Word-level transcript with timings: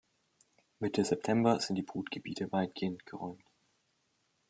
Mitte 0.79 1.05
September 1.05 1.59
sind 1.59 1.75
die 1.75 1.83
Brutgebiete 1.83 2.51
weitgehend 2.51 3.05
geräumt. 3.05 3.43